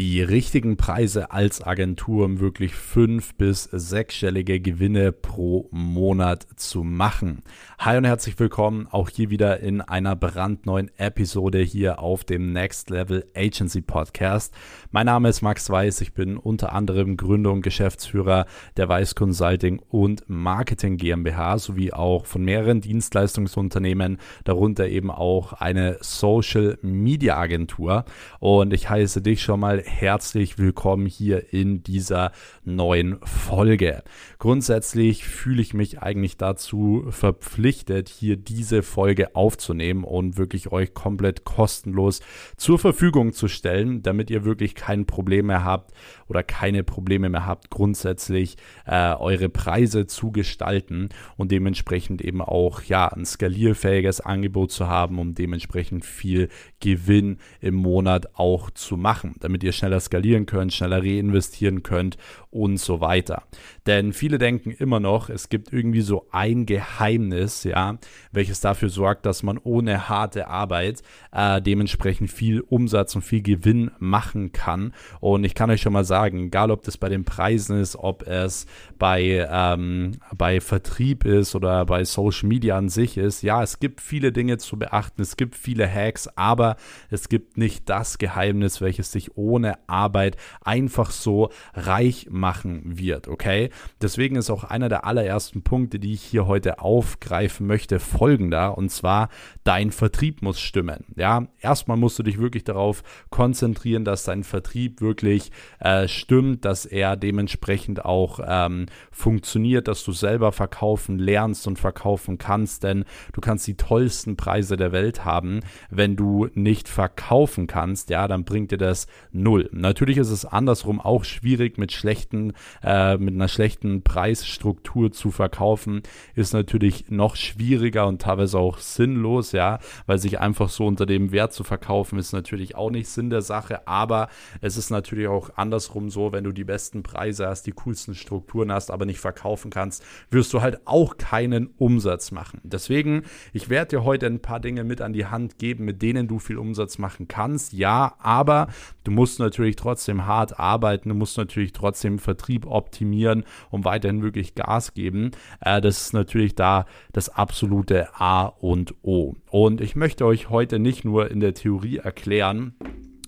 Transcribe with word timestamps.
die 0.00 0.22
richtigen 0.22 0.78
Preise 0.78 1.30
als 1.30 1.62
Agentur, 1.62 2.24
um 2.24 2.40
wirklich 2.40 2.74
fünf- 2.74 3.34
bis 3.34 3.64
sechsstellige 3.64 4.58
Gewinne 4.58 5.12
pro 5.12 5.68
Monat 5.72 6.46
zu 6.56 6.84
machen. 6.84 7.42
Hi 7.78 7.98
und 7.98 8.06
herzlich 8.06 8.38
willkommen 8.38 8.88
auch 8.90 9.10
hier 9.10 9.28
wieder 9.28 9.60
in 9.60 9.82
einer 9.82 10.16
brandneuen 10.16 10.90
Episode 10.96 11.58
hier 11.58 11.98
auf 11.98 12.24
dem 12.24 12.54
Next 12.54 12.88
Level 12.88 13.26
Agency 13.36 13.82
Podcast. 13.82 14.54
Mein 14.90 15.04
Name 15.04 15.28
ist 15.28 15.42
Max 15.42 15.68
Weiß, 15.68 16.00
ich 16.00 16.14
bin 16.14 16.38
unter 16.38 16.72
anderem 16.72 17.18
Gründer 17.18 17.52
und 17.52 17.60
Geschäftsführer 17.60 18.46
der 18.78 18.88
Weiß 18.88 19.14
Consulting 19.14 19.82
und 19.90 20.24
Marketing 20.28 20.96
GmbH 20.96 21.58
sowie 21.58 21.92
auch 21.92 22.24
von 22.24 22.42
mehreren 22.42 22.80
Dienstleistungsunternehmen, 22.80 24.16
darunter 24.44 24.88
eben 24.88 25.10
auch 25.10 25.52
eine 25.52 25.98
Social 26.00 26.78
Media 26.80 27.36
Agentur. 27.36 28.06
Und 28.38 28.72
ich 28.72 28.88
heiße 28.88 29.20
dich 29.20 29.42
schon 29.42 29.60
mal 29.60 29.84
herzlich 29.90 30.56
willkommen 30.56 31.04
hier 31.06 31.52
in 31.52 31.82
dieser 31.82 32.32
neuen 32.64 33.18
Folge. 33.22 34.02
Grundsätzlich 34.38 35.26
fühle 35.26 35.60
ich 35.60 35.74
mich 35.74 36.00
eigentlich 36.00 36.38
dazu 36.38 37.04
verpflichtet, 37.10 38.08
hier 38.08 38.36
diese 38.36 38.82
Folge 38.82 39.34
aufzunehmen 39.34 40.04
und 40.04 40.38
wirklich 40.38 40.72
euch 40.72 40.94
komplett 40.94 41.44
kostenlos 41.44 42.20
zur 42.56 42.78
Verfügung 42.78 43.32
zu 43.32 43.48
stellen, 43.48 44.02
damit 44.02 44.30
ihr 44.30 44.44
wirklich 44.44 44.74
kein 44.74 45.04
Problem 45.04 45.46
mehr 45.46 45.64
habt 45.64 45.92
oder 46.28 46.42
keine 46.42 46.84
Probleme 46.84 47.28
mehr 47.28 47.44
habt, 47.44 47.68
grundsätzlich 47.68 48.56
äh, 48.86 49.12
eure 49.14 49.48
Preise 49.48 50.06
zu 50.06 50.30
gestalten 50.30 51.10
und 51.36 51.50
dementsprechend 51.50 52.22
eben 52.22 52.40
auch 52.40 52.82
ja 52.84 53.08
ein 53.08 53.26
skalierfähiges 53.26 54.20
Angebot 54.20 54.70
zu 54.70 54.86
haben, 54.86 55.18
um 55.18 55.34
dementsprechend 55.34 56.04
viel 56.06 56.48
Gewinn 56.78 57.38
im 57.60 57.74
Monat 57.74 58.38
auch 58.38 58.70
zu 58.70 58.96
machen, 58.96 59.34
damit 59.40 59.64
ihr 59.64 59.69
schneller 59.72 60.00
skalieren 60.00 60.46
könnt, 60.46 60.72
schneller 60.72 61.02
reinvestieren 61.02 61.82
könnt 61.82 62.16
und 62.50 62.78
so 62.78 63.00
weiter. 63.00 63.44
Denn 63.86 64.12
viele 64.12 64.38
denken 64.38 64.72
immer 64.72 65.00
noch, 65.00 65.30
es 65.30 65.48
gibt 65.48 65.72
irgendwie 65.72 66.00
so 66.00 66.26
ein 66.32 66.66
Geheimnis, 66.66 67.64
ja, 67.64 67.98
welches 68.32 68.60
dafür 68.60 68.88
sorgt, 68.88 69.24
dass 69.24 69.42
man 69.42 69.58
ohne 69.58 70.08
harte 70.08 70.48
Arbeit 70.48 71.02
äh, 71.32 71.62
dementsprechend 71.62 72.30
viel 72.30 72.60
Umsatz 72.60 73.14
und 73.14 73.22
viel 73.22 73.42
Gewinn 73.42 73.90
machen 73.98 74.52
kann. 74.52 74.92
Und 75.20 75.44
ich 75.44 75.54
kann 75.54 75.70
euch 75.70 75.80
schon 75.80 75.92
mal 75.92 76.04
sagen, 76.04 76.46
egal 76.46 76.70
ob 76.70 76.82
das 76.82 76.98
bei 76.98 77.08
den 77.08 77.24
Preisen 77.24 77.80
ist, 77.80 77.96
ob 77.96 78.26
es 78.26 78.66
bei, 78.98 79.46
ähm, 79.50 80.12
bei 80.36 80.60
Vertrieb 80.60 81.24
ist 81.24 81.54
oder 81.54 81.86
bei 81.86 82.04
Social 82.04 82.48
Media 82.48 82.76
an 82.76 82.88
sich 82.88 83.16
ist, 83.16 83.42
ja, 83.42 83.62
es 83.62 83.78
gibt 83.78 84.00
viele 84.00 84.32
Dinge 84.32 84.58
zu 84.58 84.78
beachten, 84.78 85.22
es 85.22 85.36
gibt 85.36 85.54
viele 85.54 85.88
Hacks, 85.88 86.28
aber 86.36 86.76
es 87.10 87.28
gibt 87.28 87.56
nicht 87.56 87.88
das 87.88 88.18
Geheimnis, 88.18 88.80
welches 88.80 89.12
sich 89.12 89.36
ohne 89.36 89.59
Arbeit 89.86 90.36
einfach 90.64 91.10
so 91.10 91.50
reich 91.74 92.28
machen 92.30 92.82
wird, 92.84 93.28
okay? 93.28 93.70
Deswegen 94.00 94.36
ist 94.36 94.50
auch 94.50 94.64
einer 94.64 94.88
der 94.88 95.04
allerersten 95.04 95.62
Punkte, 95.62 95.98
die 95.98 96.12
ich 96.12 96.22
hier 96.22 96.46
heute 96.46 96.80
aufgreifen 96.80 97.66
möchte, 97.66 98.00
folgender 98.00 98.76
und 98.76 98.90
zwar 98.90 99.28
dein 99.64 99.90
Vertrieb 99.90 100.42
muss 100.42 100.60
stimmen. 100.60 101.04
Ja, 101.16 101.46
erstmal 101.60 101.96
musst 101.96 102.18
du 102.18 102.22
dich 102.22 102.38
wirklich 102.38 102.64
darauf 102.64 103.02
konzentrieren, 103.30 104.04
dass 104.04 104.24
dein 104.24 104.44
Vertrieb 104.44 105.00
wirklich 105.00 105.50
äh, 105.80 106.08
stimmt, 106.08 106.64
dass 106.64 106.86
er 106.86 107.16
dementsprechend 107.16 108.04
auch 108.04 108.40
ähm, 108.46 108.86
funktioniert, 109.10 109.88
dass 109.88 110.04
du 110.04 110.12
selber 110.12 110.52
verkaufen 110.52 111.18
lernst 111.18 111.66
und 111.66 111.78
verkaufen 111.78 112.38
kannst, 112.38 112.84
denn 112.84 113.04
du 113.32 113.40
kannst 113.40 113.66
die 113.66 113.76
tollsten 113.76 114.36
Preise 114.36 114.76
der 114.76 114.92
Welt 114.92 115.24
haben, 115.24 115.60
wenn 115.90 116.16
du 116.16 116.48
nicht 116.54 116.88
verkaufen 116.88 117.66
kannst, 117.66 118.10
ja, 118.10 118.28
dann 118.28 118.44
bringt 118.44 118.70
dir 118.70 118.78
das 118.78 119.06
null. 119.32 119.49
Natürlich 119.72 120.18
ist 120.18 120.30
es 120.30 120.44
andersrum 120.44 121.00
auch 121.00 121.24
schwierig 121.24 121.78
mit 121.78 121.92
schlechten, 121.92 122.52
äh, 122.82 123.16
mit 123.16 123.34
einer 123.34 123.48
schlechten 123.48 124.02
Preisstruktur 124.02 125.12
zu 125.12 125.30
verkaufen, 125.30 126.02
ist 126.34 126.52
natürlich 126.52 127.10
noch 127.10 127.36
schwieriger 127.36 128.06
und 128.06 128.22
teilweise 128.22 128.58
auch 128.58 128.78
sinnlos, 128.78 129.52
ja, 129.52 129.78
weil 130.06 130.18
sich 130.18 130.40
einfach 130.40 130.68
so 130.68 130.86
unter 130.86 131.06
dem 131.06 131.32
Wert 131.32 131.52
zu 131.52 131.64
verkaufen 131.64 132.18
ist 132.18 132.32
natürlich 132.32 132.76
auch 132.76 132.90
nicht 132.90 133.08
Sinn 133.08 133.30
der 133.30 133.42
Sache, 133.42 133.88
aber 133.88 134.28
es 134.60 134.76
ist 134.76 134.90
natürlich 134.90 135.28
auch 135.28 135.50
andersrum 135.56 136.10
so, 136.10 136.32
wenn 136.32 136.44
du 136.44 136.52
die 136.52 136.64
besten 136.64 137.02
Preise 137.02 137.48
hast, 137.48 137.66
die 137.66 137.72
coolsten 137.72 138.14
Strukturen 138.14 138.70
hast, 138.70 138.90
aber 138.90 139.06
nicht 139.06 139.18
verkaufen 139.18 139.70
kannst, 139.70 140.04
wirst 140.30 140.52
du 140.52 140.60
halt 140.60 140.80
auch 140.86 141.16
keinen 141.16 141.70
Umsatz 141.78 142.30
machen. 142.30 142.60
Deswegen, 142.62 143.22
ich 143.52 143.68
werde 143.68 143.96
dir 143.96 144.04
heute 144.04 144.26
ein 144.26 144.40
paar 144.40 144.60
Dinge 144.60 144.84
mit 144.84 145.00
an 145.00 145.12
die 145.12 145.26
Hand 145.26 145.58
geben, 145.58 145.84
mit 145.84 146.02
denen 146.02 146.28
du 146.28 146.38
viel 146.38 146.58
Umsatz 146.58 146.98
machen 146.98 147.26
kannst, 147.26 147.72
ja, 147.72 148.14
aber 148.18 148.68
du 149.04 149.10
musst 149.10 149.39
natürlich 149.40 149.76
trotzdem 149.76 150.26
hart 150.26 150.58
arbeiten, 150.58 151.08
du 151.08 151.14
musst 151.14 151.36
natürlich 151.36 151.72
trotzdem 151.72 152.18
Vertrieb 152.18 152.66
optimieren 152.66 153.44
und 153.70 153.84
weiterhin 153.84 154.22
wirklich 154.22 154.54
Gas 154.54 154.94
geben. 154.94 155.32
Äh, 155.60 155.80
das 155.80 156.02
ist 156.02 156.12
natürlich 156.12 156.54
da 156.54 156.86
das 157.12 157.28
absolute 157.28 158.08
A 158.20 158.44
und 158.44 158.94
O. 159.02 159.34
Und 159.50 159.80
ich 159.80 159.96
möchte 159.96 160.24
euch 160.26 160.50
heute 160.50 160.78
nicht 160.78 161.04
nur 161.04 161.30
in 161.30 161.40
der 161.40 161.54
Theorie 161.54 161.96
erklären, 161.98 162.74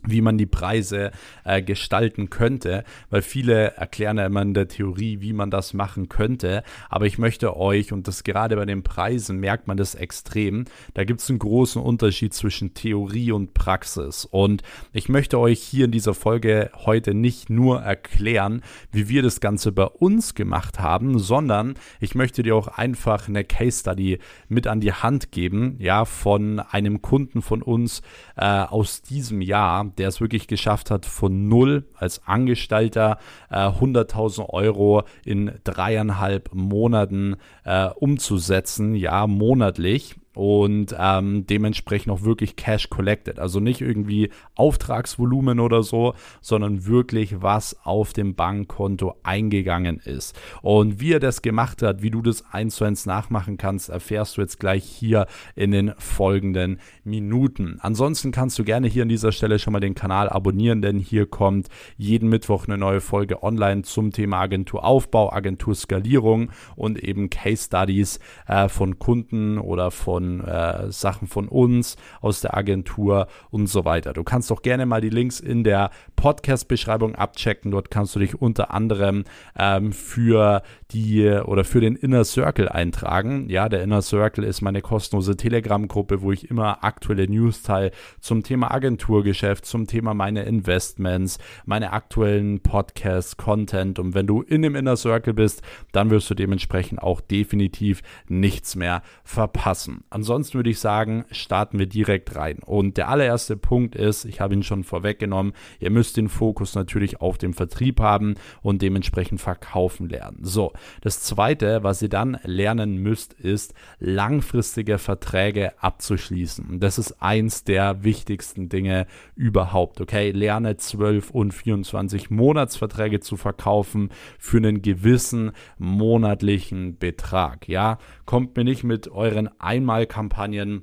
wie 0.07 0.21
man 0.21 0.39
die 0.39 0.47
Preise 0.47 1.13
äh, 1.45 1.63
gestalten 1.63 2.31
könnte, 2.31 2.85
weil 3.11 3.23
viele 3.23 3.73
erklären 3.77 4.19
ja 4.19 4.27
immer 4.27 4.43
in 4.43 4.55
der 4.55 4.69
Theorie, 4.69 5.21
wie 5.21 5.33
man 5.33 5.51
das 5.51 5.75
machen 5.75 6.09
könnte, 6.09 6.63
aber 6.89 7.07
ich 7.07 7.19
möchte 7.19 7.57
euch, 7.57 7.93
und 7.93 8.09
das 8.09 8.25
gerade 8.25 8.57
bei 8.57 8.65
den 8.65 8.83
Preisen 8.83 9.39
merkt 9.39 9.69
man 9.69 9.77
das 9.77 9.95
extrem, 9.95 10.65
da 10.95 11.05
gibt 11.05 11.21
es 11.21 11.31
einen 11.31 11.39
großen 11.39 11.81
Unterschied 11.81 12.35
zwischen 12.35 12.75
Theorie 12.75 13.33
und 13.33 13.55
Praxis. 13.55 14.25
Und 14.25 14.63
ich 14.93 15.09
möchte 15.09 15.39
euch 15.39 15.61
hier 15.61 15.87
in 15.87 15.91
dieser 15.91 16.15
Folge 16.15 16.71
heute 16.85 17.15
nicht 17.15 17.51
nur 17.51 17.81
erklären, 17.81 18.63
wie 18.91 19.09
wir 19.09 19.23
das 19.23 19.41
Ganze 19.41 19.73
bei 19.73 19.85
uns 19.85 20.35
gemacht 20.35 20.81
haben, 20.81 21.19
sondern 21.19 21.75
ich 22.01 22.15
möchte 22.15 22.43
dir 22.43 22.57
auch 22.57 22.69
einfach 22.69 23.29
eine 23.29 23.45
Case 23.45 23.81
Study 23.81 24.19
mit 24.49 24.67
an 24.67 24.81
die 24.81 24.93
Hand 24.93 25.33
geben, 25.33 25.77
ja, 25.79 26.05
von 26.05 26.61
einem 26.61 27.03
Kunden 27.03 27.43
von 27.43 27.63
uns 27.63 28.03
äh, 28.37 28.45
aus 28.45 29.03
diesem 29.03 29.41
Jahr, 29.41 29.85
der 29.99 30.09
es 30.09 30.21
wirklich 30.21 30.47
geschafft 30.47 30.91
hat, 30.91 31.07
von 31.07 31.49
null 31.49 31.87
als 31.95 32.27
Angestellter 32.27 33.19
äh, 33.51 33.57
100.000 33.57 34.49
Euro 34.49 35.03
in 35.25 35.53
dreieinhalb 35.65 36.51
Monaten 36.55 37.37
äh, 37.65 37.89
umzusetzen, 37.89 38.95
ja, 38.95 39.27
monatlich 39.27 40.17
und 40.35 40.95
ähm, 40.99 41.47
dementsprechend 41.47 42.13
auch 42.13 42.23
wirklich 42.23 42.57
Cash 42.57 42.89
collected. 42.89 43.39
Also 43.39 43.61
nicht 43.61 43.81
irgendwie 43.81 44.31
Auftragsvolumen 44.55 45.61
oder 45.61 45.83
so, 45.83 46.15
sondern 46.41 46.87
wirklich 46.87 47.43
was 47.43 47.77
auf 47.85 48.13
dem 48.13 48.35
Bankkonto 48.35 49.15
eingegangen 49.23 49.99
ist. 49.99 50.39
Und 50.63 51.01
wie 51.01 51.13
er 51.13 51.21
das 51.21 51.43
gemacht 51.43 51.83
hat, 51.83 52.03
wie 52.03 52.11
du 52.11 52.23
das 52.23 52.45
eins 52.51 52.77
zu 52.77 52.85
eins 52.85 53.07
nachmachen 53.07 53.57
kannst, 53.57 53.91
erfährst 53.91 54.37
du 54.37 54.41
jetzt 54.41 54.59
gleich 54.59 54.85
hier 54.85 55.27
in 55.55 55.71
den 55.71 55.93
folgenden 55.99 56.81
Minuten. 57.05 57.79
Ansonsten 57.81 58.33
kannst 58.33 58.59
du 58.59 58.65
gerne 58.65 58.89
hier 58.89 59.03
an 59.03 59.09
dieser 59.09 59.33
Stelle 59.33 59.59
schon 59.59 59.73
mal 59.73 59.81
den 59.81 59.95
Kanal 59.95 60.29
abonnieren, 60.29 60.83
denn 60.83 60.99
hier 60.99 61.27
kommt 61.27 61.69
jeden 61.97 62.29
Mittwoch 62.29 62.67
eine 62.67 62.79
neue 62.79 63.01
Folge 63.01 63.43
online 63.43 63.83
zum 63.83 64.13
Thema 64.13 64.41
Agenturaufbau, 64.41 65.33
Agenturskalierung 65.33 66.51
und 66.77 67.03
eben 67.03 67.29
Case 67.29 67.65
Studies 67.65 68.19
äh, 68.47 68.69
von 68.69 68.99
Kunden 68.99 69.59
oder 69.59 69.91
von 69.91 70.22
von 70.23 70.41
äh, 70.41 70.91
Sachen 70.93 71.27
von 71.27 71.49
uns, 71.49 71.97
aus 72.21 72.41
der 72.41 72.57
Agentur 72.57 73.27
und 73.51 73.67
so 73.67 73.85
weiter. 73.85 74.13
Du 74.13 74.23
kannst 74.23 74.51
doch 74.51 74.63
gerne 74.63 74.87
mal 74.87 75.01
die 75.01 75.11
Links 75.11 75.41
in 75.41 75.65
der 75.65 75.91
Podcast-Beschreibung 76.17 77.15
abchecken. 77.15 77.71
Dort 77.71 77.91
kannst 77.91 78.15
du 78.15 78.21
dich 78.21 78.41
unter 78.41 78.73
anderem 78.73 79.25
ähm, 79.59 79.93
für 79.93 80.63
die 80.93 81.27
oder 81.29 81.65
für 81.65 81.81
den 81.81 81.97
Inner 81.97 82.25
Circle 82.25 82.69
eintragen. 82.69 83.49
Ja, 83.49 83.69
der 83.69 83.83
Inner 83.83 84.03
Circle 84.03 84.45
ist 84.45 84.63
meine 84.63 84.83
kostenlose 84.83 85.37
Telegram-Gruppe, 85.37 86.23
wo 86.23 86.33
ich 86.33 86.51
immer 86.51 86.85
aktuelle 86.85 87.29
News 87.29 87.63
teile 87.63 87.91
zum 88.21 88.43
Thema 88.43 88.71
Agenturgeschäft, 88.71 89.65
zum 89.65 89.87
Thema 89.87 90.15
meine 90.15 90.43
Investments, 90.43 91.39
meine 91.65 91.93
aktuellen 91.93 92.61
Podcasts, 92.61 93.37
Content. 93.37 93.99
Und 93.99 94.15
wenn 94.15 94.27
du 94.27 94.43
in 94.43 94.63
dem 94.63 94.75
Inner 94.75 94.97
Circle 94.97 95.35
bist, 95.35 95.63
dann 95.93 96.11
wirst 96.11 96.29
du 96.31 96.35
dementsprechend 96.35 97.03
auch 97.03 97.21
definitiv 97.21 98.03
nichts 98.29 98.77
mehr 98.77 99.03
verpassen. 99.25 100.05
Ansonsten 100.11 100.55
würde 100.55 100.71
ich 100.71 100.79
sagen, 100.79 101.25
starten 101.31 101.79
wir 101.79 101.87
direkt 101.87 102.37
rein. 102.37 102.59
Und 102.65 102.97
der 102.97 103.09
allererste 103.09 103.57
Punkt 103.57 103.95
ist, 103.95 104.25
ich 104.25 104.41
habe 104.41 104.55
ihn 104.55 104.63
schon 104.63 104.85
vorweggenommen, 104.85 105.53
ihr 105.81 105.91
müsst 105.91 106.17
den 106.17 106.29
Fokus 106.29 106.75
natürlich 106.75 107.21
auf 107.21 107.39
dem 107.39 107.55
Vertrieb 107.55 108.01
haben 108.01 108.35
und 108.63 108.83
dementsprechend 108.83 109.41
verkaufen 109.41 110.09
lernen. 110.09 110.39
So, 110.43 110.73
das 111.01 111.23
zweite, 111.23 111.83
was 111.83 112.03
ihr 112.03 112.09
dann 112.09 112.39
lernen 112.45 112.97
müsst, 112.97 113.35
ist 113.35 113.75
langfristige 113.99 114.99
Verträge 114.99 115.73
abzuschließen. 115.83 116.81
Das 116.81 116.99
ist 116.99 117.23
eins 117.23 117.65
der 117.65 118.05
wichtigsten 118.05 118.69
Dinge 118.69 119.07
überhaupt. 119.35 120.01
Okay, 120.01 120.31
lerne 120.31 120.77
12 120.77 121.31
und 121.31 121.53
24 121.53 122.31
Monatsverträge 122.31 123.21
zu 123.21 123.37
verkaufen 123.37 124.11
für 124.39 124.59
einen 124.59 124.83
gewissen 124.83 125.53
monatlichen 125.79 126.99
Betrag. 126.99 127.69
Ja, 127.69 127.99
kommt 128.25 128.57
mir 128.57 128.65
nicht 128.65 128.85
mit 128.85 129.09
euren 129.09 129.49
Einmalkampagnen 129.61 130.83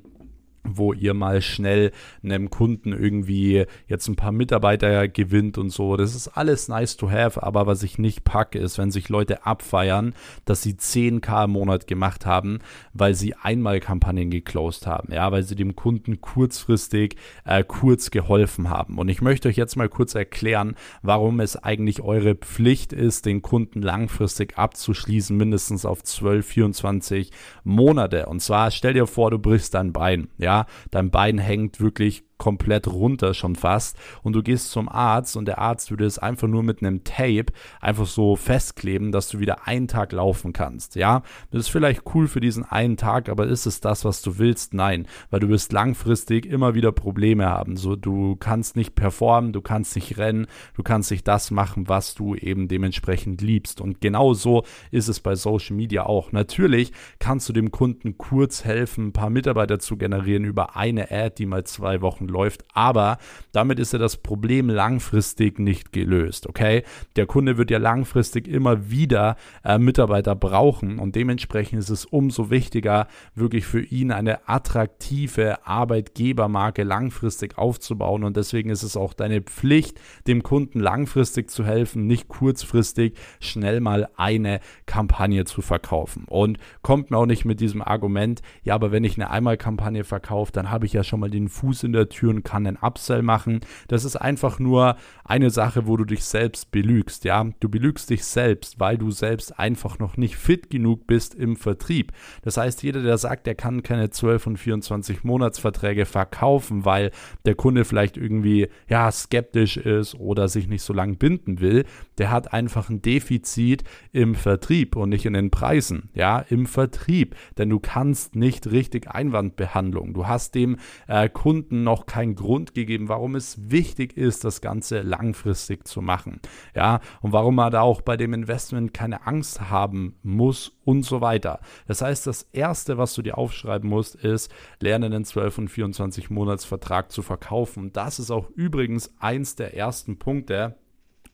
wo 0.62 0.92
ihr 0.92 1.14
mal 1.14 1.40
schnell 1.40 1.92
einem 2.22 2.50
Kunden 2.50 2.92
irgendwie 2.92 3.64
jetzt 3.86 4.08
ein 4.08 4.16
paar 4.16 4.32
Mitarbeiter 4.32 5.08
gewinnt 5.08 5.58
und 5.58 5.70
so. 5.70 5.96
Das 5.96 6.14
ist 6.14 6.28
alles 6.28 6.68
nice 6.68 6.96
to 6.96 7.10
have, 7.10 7.42
aber 7.42 7.66
was 7.66 7.82
ich 7.82 7.98
nicht 7.98 8.24
packe, 8.24 8.58
ist, 8.58 8.78
wenn 8.78 8.90
sich 8.90 9.08
Leute 9.08 9.46
abfeiern, 9.46 10.14
dass 10.44 10.62
sie 10.62 10.74
10k 10.74 11.44
im 11.44 11.52
Monat 11.52 11.86
gemacht 11.86 12.26
haben, 12.26 12.58
weil 12.92 13.14
sie 13.14 13.34
einmal 13.34 13.80
Kampagnen 13.80 14.30
geclosed 14.30 14.86
haben, 14.86 15.12
ja, 15.12 15.32
weil 15.32 15.42
sie 15.42 15.56
dem 15.56 15.76
Kunden 15.76 16.20
kurzfristig 16.20 17.16
äh, 17.44 17.64
kurz 17.64 18.10
geholfen 18.10 18.68
haben. 18.68 18.98
Und 18.98 19.08
ich 19.08 19.22
möchte 19.22 19.48
euch 19.48 19.56
jetzt 19.56 19.76
mal 19.76 19.88
kurz 19.88 20.14
erklären, 20.14 20.76
warum 21.02 21.40
es 21.40 21.56
eigentlich 21.56 22.02
eure 22.02 22.34
Pflicht 22.34 22.92
ist, 22.92 23.26
den 23.26 23.42
Kunden 23.42 23.82
langfristig 23.82 24.58
abzuschließen, 24.58 25.36
mindestens 25.36 25.84
auf 25.84 26.02
12, 26.02 26.46
24 26.46 27.30
Monate. 27.64 28.26
Und 28.26 28.40
zwar 28.40 28.70
stell 28.70 28.94
dir 28.94 29.06
vor, 29.06 29.30
du 29.30 29.38
brichst 29.38 29.74
dein 29.74 29.92
Bein, 29.92 30.28
ja, 30.38 30.49
ja, 30.50 30.66
dein 30.90 31.10
Bein 31.10 31.38
hängt 31.38 31.80
wirklich 31.80 32.24
komplett 32.40 32.88
runter 32.88 33.34
schon 33.34 33.54
fast 33.54 33.98
und 34.22 34.32
du 34.32 34.42
gehst 34.42 34.70
zum 34.70 34.88
Arzt 34.88 35.36
und 35.36 35.44
der 35.44 35.58
Arzt 35.58 35.90
würde 35.90 36.06
es 36.06 36.18
einfach 36.18 36.48
nur 36.48 36.62
mit 36.62 36.82
einem 36.82 37.04
Tape 37.04 37.52
einfach 37.80 38.06
so 38.06 38.34
festkleben, 38.34 39.12
dass 39.12 39.28
du 39.28 39.40
wieder 39.40 39.68
einen 39.68 39.88
Tag 39.88 40.12
laufen 40.12 40.54
kannst, 40.54 40.96
ja. 40.96 41.22
Das 41.50 41.60
ist 41.60 41.68
vielleicht 41.68 42.02
cool 42.14 42.28
für 42.28 42.40
diesen 42.40 42.64
einen 42.64 42.96
Tag, 42.96 43.28
aber 43.28 43.46
ist 43.46 43.66
es 43.66 43.80
das, 43.80 44.06
was 44.06 44.22
du 44.22 44.38
willst? 44.38 44.72
Nein, 44.72 45.06
weil 45.28 45.40
du 45.40 45.50
wirst 45.50 45.72
langfristig 45.72 46.46
immer 46.46 46.74
wieder 46.74 46.92
Probleme 46.92 47.46
haben. 47.46 47.76
So, 47.76 47.94
du 47.94 48.36
kannst 48.36 48.74
nicht 48.74 48.94
performen, 48.94 49.52
du 49.52 49.60
kannst 49.60 49.94
nicht 49.94 50.16
rennen, 50.16 50.46
du 50.74 50.82
kannst 50.82 51.10
nicht 51.10 51.28
das 51.28 51.50
machen, 51.50 51.88
was 51.88 52.14
du 52.14 52.34
eben 52.34 52.68
dementsprechend 52.68 53.42
liebst. 53.42 53.82
Und 53.82 54.00
genau 54.00 54.32
so 54.32 54.64
ist 54.90 55.08
es 55.08 55.20
bei 55.20 55.34
Social 55.34 55.76
Media 55.76 56.06
auch. 56.06 56.32
Natürlich 56.32 56.92
kannst 57.18 57.50
du 57.50 57.52
dem 57.52 57.70
Kunden 57.70 58.16
kurz 58.16 58.64
helfen, 58.64 59.08
ein 59.08 59.12
paar 59.12 59.28
Mitarbeiter 59.28 59.78
zu 59.78 59.98
generieren 59.98 60.44
über 60.44 60.76
eine 60.76 61.10
Ad, 61.10 61.34
die 61.36 61.46
mal 61.46 61.64
zwei 61.64 62.00
Wochen 62.00 62.29
läuft, 62.30 62.64
aber 62.72 63.18
damit 63.52 63.78
ist 63.78 63.92
ja 63.92 63.98
das 63.98 64.16
Problem 64.16 64.70
langfristig 64.70 65.58
nicht 65.58 65.92
gelöst, 65.92 66.46
okay? 66.46 66.84
Der 67.16 67.26
Kunde 67.26 67.58
wird 67.58 67.70
ja 67.70 67.78
langfristig 67.78 68.48
immer 68.48 68.90
wieder 68.90 69.36
äh, 69.64 69.78
Mitarbeiter 69.78 70.34
brauchen 70.34 70.98
und 70.98 71.16
dementsprechend 71.16 71.80
ist 71.80 71.90
es 71.90 72.04
umso 72.04 72.50
wichtiger, 72.50 73.08
wirklich 73.34 73.66
für 73.66 73.82
ihn 73.82 74.12
eine 74.12 74.48
attraktive 74.48 75.66
Arbeitgebermarke 75.66 76.82
langfristig 76.82 77.58
aufzubauen 77.58 78.24
und 78.24 78.36
deswegen 78.36 78.70
ist 78.70 78.82
es 78.82 78.96
auch 78.96 79.12
deine 79.12 79.42
Pflicht, 79.42 80.00
dem 80.26 80.42
Kunden 80.42 80.80
langfristig 80.80 81.50
zu 81.50 81.64
helfen, 81.64 82.06
nicht 82.06 82.28
kurzfristig 82.28 83.14
schnell 83.40 83.80
mal 83.80 84.08
eine 84.16 84.60
Kampagne 84.86 85.44
zu 85.44 85.62
verkaufen. 85.62 86.24
Und 86.26 86.58
kommt 86.82 87.10
mir 87.10 87.18
auch 87.18 87.26
nicht 87.26 87.44
mit 87.44 87.60
diesem 87.60 87.82
Argument, 87.82 88.42
ja, 88.62 88.74
aber 88.74 88.92
wenn 88.92 89.04
ich 89.04 89.16
eine 89.16 89.30
Einmalkampagne 89.30 90.04
verkaufe, 90.04 90.52
dann 90.52 90.70
habe 90.70 90.86
ich 90.86 90.92
ja 90.92 91.02
schon 91.02 91.20
mal 91.20 91.30
den 91.30 91.48
Fuß 91.48 91.84
in 91.84 91.92
der 91.92 92.08
Tür 92.08 92.19
führen 92.20 92.42
kann, 92.42 92.66
einen 92.66 92.76
Upsell 92.76 93.22
machen. 93.22 93.60
Das 93.88 94.04
ist 94.04 94.16
einfach 94.16 94.58
nur 94.58 94.96
eine 95.24 95.48
Sache, 95.50 95.86
wo 95.86 95.96
du 95.96 96.04
dich 96.04 96.24
selbst 96.24 96.70
belügst, 96.70 97.24
ja. 97.24 97.46
Du 97.60 97.70
belügst 97.70 98.10
dich 98.10 98.24
selbst, 98.24 98.78
weil 98.78 98.98
du 98.98 99.10
selbst 99.10 99.58
einfach 99.58 99.98
noch 99.98 100.18
nicht 100.18 100.36
fit 100.36 100.68
genug 100.68 101.06
bist 101.06 101.34
im 101.34 101.56
Vertrieb. 101.56 102.12
Das 102.42 102.58
heißt, 102.58 102.82
jeder, 102.82 103.02
der 103.02 103.16
sagt, 103.16 103.46
er 103.46 103.54
kann 103.54 103.82
keine 103.82 104.10
12 104.10 104.48
und 104.48 104.56
24 104.58 105.24
Monatsverträge 105.24 106.04
verkaufen, 106.04 106.84
weil 106.84 107.10
der 107.46 107.54
Kunde 107.54 107.86
vielleicht 107.86 108.18
irgendwie, 108.18 108.68
ja, 108.88 109.10
skeptisch 109.10 109.78
ist 109.78 110.14
oder 110.14 110.48
sich 110.48 110.68
nicht 110.68 110.82
so 110.82 110.92
lang 110.92 111.16
binden 111.16 111.60
will, 111.60 111.86
der 112.18 112.30
hat 112.30 112.52
einfach 112.52 112.90
ein 112.90 113.00
Defizit 113.00 113.84
im 114.12 114.34
Vertrieb 114.34 114.94
und 114.94 115.08
nicht 115.08 115.24
in 115.24 115.32
den 115.32 115.50
Preisen, 115.50 116.10
ja, 116.12 116.40
im 116.40 116.66
Vertrieb. 116.66 117.34
Denn 117.56 117.70
du 117.70 117.78
kannst 117.78 118.36
nicht 118.36 118.70
richtig 118.70 119.08
Einwandbehandlung. 119.10 120.12
Du 120.12 120.26
hast 120.26 120.54
dem 120.54 120.76
äh, 121.08 121.30
Kunden 121.30 121.82
noch 121.82 122.06
keinen 122.10 122.34
Grund 122.34 122.74
gegeben, 122.74 123.08
warum 123.08 123.36
es 123.36 123.70
wichtig 123.70 124.16
ist, 124.16 124.42
das 124.42 124.60
Ganze 124.60 125.02
langfristig 125.02 125.86
zu 125.86 126.02
machen. 126.02 126.40
Ja, 126.74 126.98
und 127.20 127.32
warum 127.32 127.54
man 127.54 127.70
da 127.70 127.82
auch 127.82 128.00
bei 128.00 128.16
dem 128.16 128.34
Investment 128.34 128.92
keine 128.92 129.28
Angst 129.28 129.70
haben 129.70 130.16
muss 130.24 130.72
und 130.84 131.04
so 131.04 131.20
weiter. 131.20 131.60
Das 131.86 132.02
heißt, 132.02 132.26
das 132.26 132.48
erste, 132.52 132.98
was 132.98 133.14
du 133.14 133.22
dir 133.22 133.38
aufschreiben 133.38 133.88
musst, 133.88 134.16
ist, 134.16 134.52
lerne 134.80 135.06
einen 135.06 135.24
12 135.24 135.58
und 135.58 135.68
24 135.68 136.30
Monatsvertrag 136.30 137.12
zu 137.12 137.22
verkaufen. 137.22 137.92
Das 137.92 138.18
ist 138.18 138.32
auch 138.32 138.50
übrigens 138.56 139.14
eins 139.20 139.54
der 139.54 139.76
ersten 139.76 140.18
Punkte, 140.18 140.74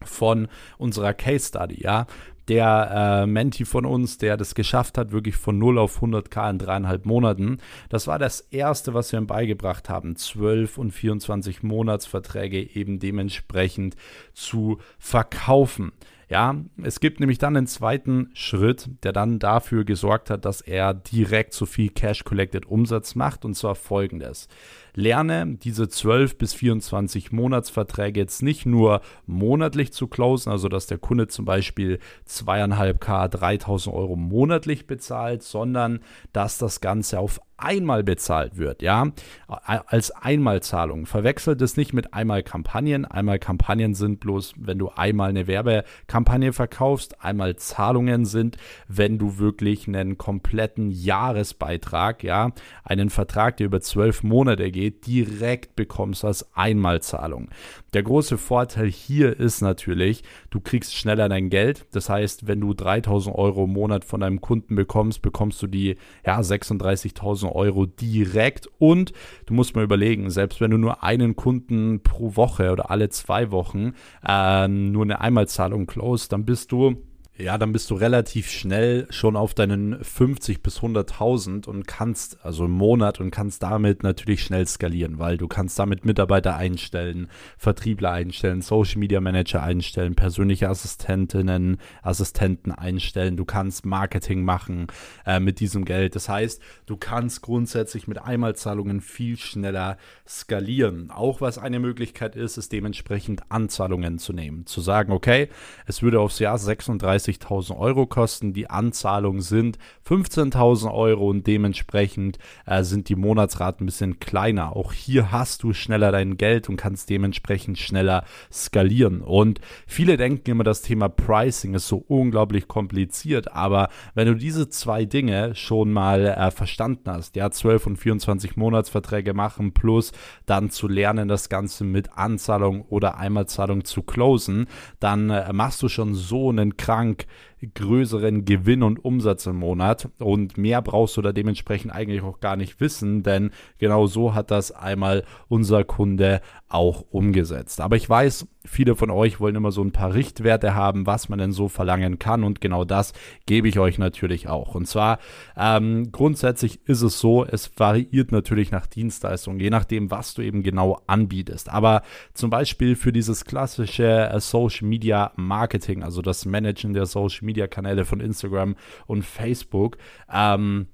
von 0.05 0.49
unserer 0.77 1.15
Case 1.15 1.49
Study, 1.49 1.83
ja 1.83 2.07
der 2.49 3.23
äh, 3.23 3.27
Menti 3.27 3.65
von 3.65 3.85
uns, 3.85 4.19
der 4.19 4.37
das 4.37 4.55
geschafft 4.55 4.99
hat, 4.99 5.13
wirklich 5.13 5.37
von 5.37 5.59
0 5.59 5.79
auf 5.79 6.03
100k 6.03 6.51
in 6.51 6.59
dreieinhalb 6.59 7.05
Monaten. 7.07 7.59
Das 7.89 8.07
war 8.07 8.19
das 8.19 8.41
erste, 8.41 8.95
was 8.95 9.13
wir 9.13 9.19
ihm 9.19 9.27
beigebracht 9.27 9.89
haben, 9.89 10.17
12 10.17 10.79
und 10.79 10.93
24 10.93 11.63
Monatsverträge 11.63 12.77
eben 12.77 12.99
dementsprechend 12.99 13.97
zu 14.33 14.79
verkaufen. 14.99 15.93
Ja, 16.29 16.57
es 16.83 16.99
gibt 16.99 17.21
nämlich 17.21 17.39
dann 17.39 17.57
einen 17.57 17.69
zweiten 17.69 18.31
Schritt, 18.35 18.91
der 19.05 19.13
dann 19.13 19.39
dafür 19.39 19.85
gesorgt 19.85 20.29
hat, 20.29 20.45
dass 20.45 20.61
er 20.61 20.93
direkt 20.93 21.53
so 21.53 21.67
viel 21.67 21.89
Cash 21.89 22.25
Collected 22.25 22.67
Umsatz 22.67 23.15
macht 23.15 23.45
und 23.45 23.55
zwar 23.55 23.77
folgendes. 23.77 24.49
Lerne 24.95 25.57
diese 25.63 25.89
12 25.89 26.37
bis 26.37 26.53
24 26.55 27.31
Monatsverträge 27.31 28.19
jetzt 28.19 28.43
nicht 28.43 28.67
nur 28.67 29.03
monatlich 29.27 29.93
zu 29.93 30.09
closen, 30.09 30.51
also 30.51 30.69
dass 30.69 30.89
der 30.89 30.99
Kunde 30.99 31.29
zum 31.29 31.45
Beispiel 31.45 32.01
2,5k, 32.29 33.29
3000 33.29 33.95
Euro 33.95 34.17
monatlich 34.17 34.89
bezahlt, 34.89 35.45
sondern 35.45 36.01
dass 36.33 36.59
das 36.59 36.81
Ganze 36.81 37.21
auf 37.21 37.41
einmal 37.59 38.05
bezahlt 38.05 38.59
wird, 38.59 38.83
ja, 38.83 39.13
als 39.47 40.11
Einmalzahlung. 40.11 41.07
Verwechselt 41.07 41.63
es 41.63 41.77
nicht 41.77 41.93
mit 41.93 42.13
einmal 42.15 42.43
Kampagnen. 42.43 43.05
Einmal 43.05 43.39
Kampagnen 43.39 43.95
sind 43.95 44.21
bloß, 44.21 44.55
wenn 44.59 44.79
du 44.79 44.91
einmal 44.91 45.31
eine 45.31 45.47
Werbekampagne 45.47 46.53
verkaufst. 46.53 47.23
Einmal 47.23 47.57
Zahlungen 47.57 48.25
sind, 48.25 48.57
wenn 48.89 49.19
du 49.19 49.39
wirklich 49.39 49.89
einen 49.89 50.19
kompletten 50.19 50.91
Jahresbeitrag, 50.91 52.23
ja, 52.23 52.53
einen 52.85 53.11
Vertrag, 53.11 53.57
der 53.57 53.67
über 53.67 53.81
zwölf 53.81 54.23
Monate 54.23 54.71
geht, 54.71 55.07
direkt 55.07 55.77
bekommst 55.77 56.25
als 56.25 56.55
Einmalzahlung. 56.55 57.49
Der 57.95 58.03
große 58.03 58.37
Vorteil 58.37 58.89
hier 58.89 59.39
ist 59.39 59.63
natürlich, 59.63 60.23
du 60.51 60.61
kriegst 60.61 60.95
schneller 60.95 61.29
dein 61.29 61.49
Geld. 61.49 61.87
Das 61.93 62.11
heißt, 62.11 62.47
wenn 62.47 62.61
du 62.61 62.75
3000 62.75 63.35
Euro 63.35 63.65
im 63.65 63.73
Monat 63.73 64.05
von 64.05 64.21
deinem 64.21 64.41
Kunden 64.43 64.75
bekommst, 64.75 65.23
bekommst 65.23 65.63
du 65.63 65.67
die 65.67 65.97
ja, 66.25 66.39
36.000 66.39 67.46
Euro 67.49 67.87
direkt. 67.87 68.69
Und 68.79 69.13
du 69.47 69.55
musst 69.55 69.75
mal 69.75 69.85
überlegen, 69.85 70.31
selbst 70.31 70.61
wenn 70.61 70.71
du 70.71 70.79
nur 70.79 71.03
einen 71.03 71.37
Kunden 71.37 72.01
pro 72.03 72.37
Woche 72.37 72.73
oder 72.73 72.91
alle 72.91 73.09
zwei 73.09 73.51
Wochen 73.51 73.93
äh, 74.27 74.69
nur 74.69 75.05
eine 75.05 75.21
Einmalzahlung 75.21 75.87
close, 75.87 76.29
dann 76.29 76.45
bist 76.45 76.73
du 76.73 76.97
ja, 77.39 77.59
dann 77.59 77.73
bist 77.73 77.91
du 77.91 77.95
relativ 77.95 78.51
schnell 78.51 79.07
schon 79.11 79.37
auf 79.37 79.53
deinen 79.53 80.03
50 80.03 80.63
bis 80.63 80.81
100.000 80.81 81.67
und 81.69 81.87
kannst, 81.87 82.43
also 82.43 82.65
im 82.65 82.71
Monat 82.71 83.21
und 83.21 83.31
kannst 83.31 83.63
damit 83.63 84.03
natürlich 84.03 84.43
schnell 84.43 84.67
skalieren, 84.67 85.19
weil 85.19 85.37
du 85.37 85.47
kannst 85.47 85.79
damit 85.79 86.07
Mitarbeiter 86.07 86.57
einstellen, 86.57 87.29
Vertriebler 87.59 88.13
einstellen, 88.13 88.63
Social 88.63 88.99
Media 88.99 89.21
Manager 89.21 89.63
einstellen, 89.63 90.15
persönliche 90.15 90.71
Assistentinnen, 90.71 91.77
Assistenten 92.03 92.73
einstellen, 92.73 93.37
du 93.37 93.45
kannst 93.45 93.85
Marketing 93.85 94.43
machen 94.43 94.87
äh, 95.27 95.39
mit 95.39 95.61
diesem 95.61 95.85
Geld. 95.85 96.15
Das 96.15 96.31
heißt, 96.31 96.63
du 96.87 96.97
kannst 96.97 97.43
grundsätzlich 97.43 98.09
mit 98.09 98.19
Einmalzahlungen 98.19 99.03
viel 99.03 99.37
schneller 99.37 99.99
skalieren. 100.27 101.11
Auch 101.11 101.43
was 101.43 101.59
eine 101.59 101.81
Möglichkeit 101.81 102.35
ist, 102.35 102.57
ist 102.57 102.73
dementsprechend 102.73 103.43
Anzahlungen 103.51 104.19
zu 104.19 104.33
nehmen. 104.33 104.65
Zu 104.65 104.81
sagen, 104.81 105.13
okay, 105.13 105.51
es 105.85 106.01
würde 106.01 106.21
aufs 106.21 106.39
Jahr 106.39 106.57
36 106.57 107.26
30.000 107.27 107.77
Euro 107.77 108.07
kosten. 108.07 108.53
Die 108.53 108.71
Anzahlung 108.71 109.41
sind 109.41 109.79
15.000 110.07 110.93
Euro 110.93 111.29
und 111.29 111.47
dementsprechend 111.47 112.39
äh, 112.67 112.83
sind 112.83 113.09
die 113.09 113.17
Monatsraten 113.17 113.85
ein 113.85 113.87
bisschen 113.87 114.21
kleiner. 114.21 114.77
Auch 114.77 114.93
hier 114.93 115.33
hast 115.33 115.63
du 115.63 115.73
schneller 115.73 116.13
dein 116.13 116.37
Geld 116.37 116.69
und 116.69 116.77
kannst 116.77 117.11
dementsprechend 117.11 117.79
schneller 117.79 118.25
skalieren. 118.53 119.21
Und 119.21 119.61
viele 119.87 120.17
denken 120.17 120.51
immer, 120.51 120.65
das 120.65 120.83
Thema 120.83 121.09
Pricing 121.09 121.75
ist 121.75 121.89
so 121.89 122.05
unglaublich 122.09 122.69
kompliziert, 122.69 123.53
aber 123.53 123.89
wenn 124.15 124.27
du 124.27 124.35
diese 124.35 124.69
zwei 124.69 125.05
Dinge 125.05 125.55
schon 125.55 125.93
mal 125.93 126.27
äh, 126.27 126.51
verstanden 126.51 127.11
hast, 127.11 127.37
ja, 127.37 127.51
12 127.51 127.87
und 127.87 127.97
24 127.97 128.57
Monatsverträge 128.57 129.35
machen 129.35 129.73
plus 129.73 130.13
dann 130.47 130.71
zu 130.71 130.89
lernen, 130.89 131.29
das 131.29 131.49
Ganze 131.49 131.85
mit 131.85 132.17
Anzahlung 132.17 132.83
oder 132.83 133.19
Einmalzahlung 133.19 133.85
zu 133.85 134.03
closen, 134.03 134.67
dann 135.01 135.31
äh, 135.31 135.53
machst 135.53 135.83
du 135.83 135.89
schon 135.89 136.15
so 136.15 136.51
einen 136.51 136.77
krank 136.77 137.16
think 137.17 137.29
größeren 137.61 138.45
Gewinn 138.45 138.83
und 138.83 139.05
Umsatz 139.05 139.47
im 139.47 139.57
Monat. 139.57 140.09
Und 140.19 140.59
mehr 140.59 140.83
brauchst 140.83 141.17
du 141.17 141.23
da 141.23 141.33
dementsprechend 141.33 141.93
eigentlich 141.93 142.23
auch 142.23 142.41
gar 142.41 142.57
nicht 142.57 142.81
wissen, 142.81 143.23
denn 143.23 143.51
genau 143.79 144.07
so 144.07 144.35
hat 144.35 144.51
das 144.51 144.73
einmal 144.73 145.25
unser 145.49 145.85
Kunde 145.85 146.41
auch 146.69 147.05
umgesetzt. 147.11 147.81
Aber 147.81 147.97
ich 147.97 148.09
weiß, 148.09 148.47
viele 148.65 148.97
von 148.97 149.11
euch 149.11 149.41
wollen 149.41 149.55
immer 149.55 149.73
so 149.73 149.83
ein 149.83 149.93
paar 149.93 150.15
Richtwerte 150.15 150.75
haben, 150.75 151.07
was 151.07 151.29
man 151.29 151.39
denn 151.39 151.53
so 151.53 151.69
verlangen 151.69 152.19
kann. 152.19 152.45
Und 152.45 152.61
genau 152.61 152.85
das 152.85 153.13
gebe 153.47 153.69
ich 153.69 153.79
euch 153.79 153.99
natürlich 153.99 154.49
auch. 154.49 154.75
Und 154.75 154.87
zwar 154.87 155.19
ähm, 155.57 156.11
grundsätzlich 156.13 156.81
ist 156.87 157.03
es 157.03 157.19
so, 157.19 157.45
es 157.45 157.71
variiert 157.79 158.33
natürlich 158.33 158.71
nach 158.71 158.87
Dienstleistung, 158.87 159.61
je 159.61 159.71
nachdem, 159.71 160.11
was 160.11 160.35
du 160.35 160.43
eben 160.43 160.63
genau 160.63 161.01
anbietest. 161.07 161.71
Aber 161.71 162.03
zum 162.35 162.51
Beispiel 162.51 162.97
für 162.97 163.13
dieses 163.13 163.45
klassische 163.45 164.29
äh, 164.29 164.41
Social 164.41 164.89
Media 164.89 165.33
Marketing, 165.37 166.03
also 166.03 166.21
das 166.21 166.45
Managen 166.45 166.93
der 166.93 167.07
Social 167.07 167.46
Media 167.47 167.67
Kanäle 167.67 168.05
von 168.05 168.21
Instagram 168.21 168.77
und 169.07 169.25
Facebook, 169.25 169.97
ähm, 170.31 170.89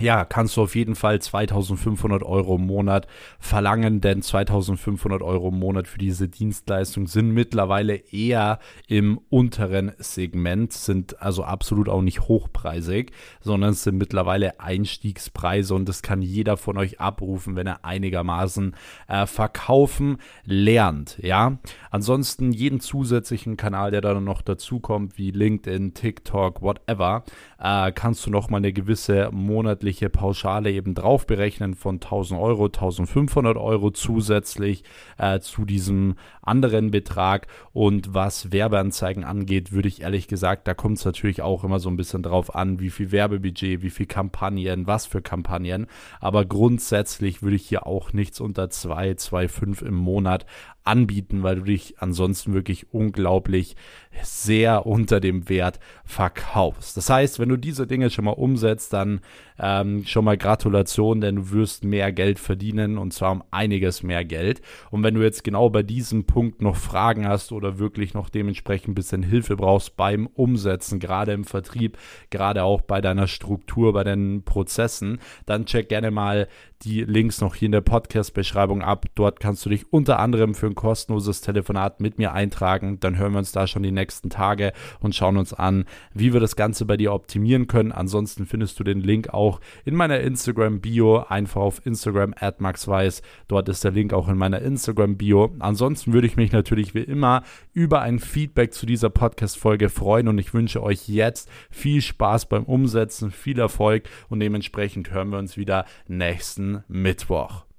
ja, 0.00 0.24
kannst 0.24 0.56
du 0.56 0.62
auf 0.62 0.74
jeden 0.74 0.94
Fall 0.94 1.20
2500 1.20 2.22
Euro 2.22 2.56
im 2.56 2.66
Monat 2.66 3.06
verlangen, 3.38 4.00
denn 4.00 4.22
2500 4.22 5.22
Euro 5.22 5.48
im 5.48 5.58
Monat 5.58 5.86
für 5.86 5.98
diese 5.98 6.28
Dienstleistung 6.28 7.06
sind 7.06 7.30
mittlerweile 7.30 7.94
eher 7.94 8.58
im 8.88 9.20
unteren 9.28 9.92
Segment, 9.98 10.72
sind 10.72 11.20
also 11.20 11.44
absolut 11.44 11.88
auch 11.88 12.02
nicht 12.02 12.22
hochpreisig, 12.22 13.12
sondern 13.40 13.70
es 13.70 13.82
sind 13.82 13.98
mittlerweile 13.98 14.58
Einstiegspreise 14.58 15.74
und 15.74 15.88
das 15.88 16.02
kann 16.02 16.22
jeder 16.22 16.56
von 16.56 16.78
euch 16.78 17.00
abrufen, 17.00 17.56
wenn 17.56 17.66
er 17.66 17.84
einigermaßen 17.84 18.74
äh, 19.08 19.26
verkaufen 19.26 20.16
lernt, 20.44 21.18
ja. 21.22 21.58
Ansonsten 21.90 22.52
jeden 22.52 22.80
zusätzlichen 22.80 23.56
Kanal, 23.56 23.90
der 23.90 24.00
dann 24.00 24.24
noch 24.24 24.42
dazukommt, 24.42 25.18
wie 25.18 25.30
LinkedIn, 25.30 25.94
TikTok, 25.94 26.62
whatever, 26.62 27.24
äh, 27.58 27.92
kannst 27.92 28.24
du 28.26 28.30
nochmal 28.30 28.58
eine 28.58 28.72
gewisse 28.72 29.30
monatliche 29.32 29.89
monatliche 29.90 30.08
Pauschale 30.08 30.70
eben 30.70 30.94
drauf 30.94 31.26
berechnen 31.26 31.74
von 31.74 31.96
1000 31.96 32.40
Euro, 32.40 32.66
1500 32.66 33.56
Euro 33.56 33.90
zusätzlich 33.90 34.84
äh, 35.18 35.40
zu 35.40 35.64
diesem 35.64 36.14
anderen 36.42 36.90
Betrag. 36.90 37.48
Und 37.72 38.14
was 38.14 38.52
Werbeanzeigen 38.52 39.24
angeht, 39.24 39.72
würde 39.72 39.88
ich 39.88 40.02
ehrlich 40.02 40.28
gesagt, 40.28 40.68
da 40.68 40.74
kommt 40.74 40.98
es 40.98 41.04
natürlich 41.04 41.42
auch 41.42 41.64
immer 41.64 41.80
so 41.80 41.88
ein 41.88 41.96
bisschen 41.96 42.22
drauf 42.22 42.54
an, 42.54 42.78
wie 42.78 42.90
viel 42.90 43.10
Werbebudget, 43.10 43.82
wie 43.82 43.90
viel 43.90 44.06
Kampagnen, 44.06 44.86
was 44.86 45.06
für 45.06 45.22
Kampagnen. 45.22 45.86
Aber 46.20 46.44
grundsätzlich 46.44 47.42
würde 47.42 47.56
ich 47.56 47.66
hier 47.66 47.86
auch 47.86 48.12
nichts 48.12 48.40
unter 48.40 48.70
2, 48.70 49.12
2,5 49.12 49.84
im 49.84 49.94
Monat 49.94 50.46
anbieten, 50.84 51.42
weil 51.42 51.56
du 51.56 51.62
dich 51.62 51.94
ansonsten 51.98 52.54
wirklich 52.54 52.92
unglaublich 52.92 53.76
sehr 54.22 54.86
unter 54.86 55.20
dem 55.20 55.48
Wert 55.48 55.78
verkaufst. 56.04 56.96
Das 56.96 57.08
heißt, 57.08 57.38
wenn 57.38 57.48
du 57.48 57.56
diese 57.56 57.86
Dinge 57.86 58.10
schon 58.10 58.24
mal 58.24 58.32
umsetzt, 58.32 58.92
dann 58.92 59.20
ähm, 59.58 60.04
schon 60.06 60.24
mal 60.24 60.36
Gratulation, 60.36 61.20
denn 61.20 61.36
du 61.36 61.50
wirst 61.50 61.84
mehr 61.84 62.12
Geld 62.12 62.38
verdienen 62.38 62.98
und 62.98 63.12
zwar 63.12 63.32
um 63.32 63.44
einiges 63.50 64.02
mehr 64.02 64.24
Geld. 64.24 64.62
Und 64.90 65.02
wenn 65.02 65.14
du 65.14 65.22
jetzt 65.22 65.44
genau 65.44 65.70
bei 65.70 65.82
diesem 65.82 66.24
Punkt 66.24 66.62
noch 66.62 66.76
Fragen 66.76 67.28
hast 67.28 67.52
oder 67.52 67.78
wirklich 67.78 68.14
noch 68.14 68.28
dementsprechend 68.28 68.88
ein 68.88 68.94
bisschen 68.94 69.22
Hilfe 69.22 69.56
brauchst 69.56 69.96
beim 69.96 70.26
Umsetzen, 70.26 70.98
gerade 70.98 71.32
im 71.32 71.44
Vertrieb, 71.44 71.98
gerade 72.30 72.64
auch 72.64 72.80
bei 72.80 73.00
deiner 73.00 73.26
Struktur, 73.26 73.92
bei 73.92 74.02
deinen 74.02 74.42
Prozessen, 74.42 75.20
dann 75.46 75.66
check 75.66 75.88
gerne 75.88 76.10
mal 76.10 76.48
die 76.82 77.04
Links 77.04 77.40
noch 77.40 77.54
hier 77.54 77.66
in 77.66 77.72
der 77.72 77.82
Podcast-Beschreibung 77.82 78.82
ab. 78.82 79.04
Dort 79.14 79.38
kannst 79.38 79.64
du 79.66 79.70
dich 79.70 79.92
unter 79.92 80.18
anderem 80.18 80.54
für 80.54 80.69
ein 80.70 80.74
kostenloses 80.74 81.40
Telefonat 81.40 82.00
mit 82.00 82.18
mir 82.18 82.32
eintragen. 82.32 82.98
Dann 83.00 83.18
hören 83.18 83.32
wir 83.32 83.38
uns 83.38 83.52
da 83.52 83.66
schon 83.66 83.82
die 83.82 83.92
nächsten 83.92 84.30
Tage 84.30 84.72
und 85.00 85.14
schauen 85.14 85.36
uns 85.36 85.52
an, 85.52 85.84
wie 86.14 86.32
wir 86.32 86.40
das 86.40 86.56
Ganze 86.56 86.84
bei 86.84 86.96
dir 86.96 87.12
optimieren 87.12 87.66
können. 87.66 87.92
Ansonsten 87.92 88.46
findest 88.46 88.78
du 88.80 88.84
den 88.84 89.00
Link 89.00 89.30
auch 89.30 89.60
in 89.84 89.94
meiner 89.94 90.20
Instagram-Bio. 90.20 91.24
Einfach 91.28 91.60
auf 91.60 91.84
Instagram 91.84 92.34
at 92.38 92.60
maxweiss. 92.60 93.22
Dort 93.48 93.68
ist 93.68 93.84
der 93.84 93.92
Link 93.92 94.12
auch 94.12 94.28
in 94.28 94.36
meiner 94.36 94.62
Instagram-Bio. 94.62 95.54
Ansonsten 95.58 96.12
würde 96.12 96.26
ich 96.26 96.36
mich 96.36 96.52
natürlich 96.52 96.94
wie 96.94 97.00
immer 97.00 97.42
über 97.72 98.00
ein 98.00 98.18
Feedback 98.18 98.72
zu 98.72 98.86
dieser 98.86 99.10
Podcast-Folge 99.10 99.88
freuen 99.88 100.28
und 100.28 100.38
ich 100.38 100.54
wünsche 100.54 100.82
euch 100.82 101.08
jetzt 101.08 101.50
viel 101.70 102.00
Spaß 102.00 102.46
beim 102.46 102.64
Umsetzen, 102.64 103.30
viel 103.30 103.58
Erfolg 103.58 104.04
und 104.28 104.40
dementsprechend 104.40 105.10
hören 105.10 105.30
wir 105.30 105.38
uns 105.38 105.56
wieder 105.56 105.84
nächsten 106.06 106.84
Mittwoch. 106.88 107.69